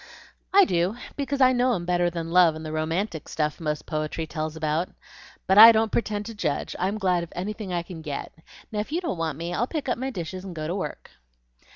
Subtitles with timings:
[0.51, 4.25] "I do, because I know 'em better than love and the romantic stuff most poetry
[4.25, 4.89] tells about.
[5.45, 8.33] But I don't pretend to judge, I'm glad of anything I can get.
[8.71, 11.11] Now if you don't want me I'll pick up my dishes and go to work."